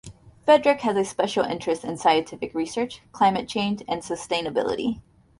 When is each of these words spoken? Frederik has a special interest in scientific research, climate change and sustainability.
Frederik 0.45 0.81
has 0.81 0.97
a 0.97 1.05
special 1.05 1.45
interest 1.45 1.83
in 1.83 1.95
scientific 1.95 2.55
research, 2.55 3.03
climate 3.13 3.47
change 3.47 3.83
and 3.87 4.01
sustainability. 4.01 4.99